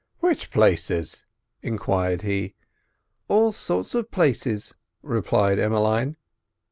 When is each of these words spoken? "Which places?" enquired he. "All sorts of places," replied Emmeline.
"Which 0.19 0.49
places?" 0.49 1.25
enquired 1.61 2.23
he. 2.23 2.55
"All 3.27 3.51
sorts 3.51 3.93
of 3.93 4.09
places," 4.09 4.73
replied 5.03 5.59
Emmeline. 5.59 6.15